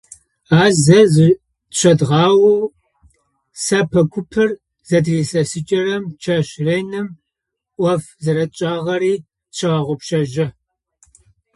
Ащ 0.61 0.73
зэ 0.85 0.99
зычӏэдгъаоу, 1.13 2.61
сэпэ 3.63 4.01
купыр 4.11 4.49
зытырилъэсыкӏырэм, 4.87 6.03
чэщ 6.21 6.47
реным 6.65 7.07
ӏоф 7.77 8.03
зэрэтшӏагъэри 8.23 9.13
тщегъэгъупшэжьы. 9.53 10.47